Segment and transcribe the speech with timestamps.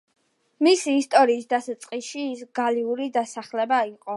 [0.67, 4.09] მისი ისტორიის დასაწყისში, ის გალიური დასახლება იყო.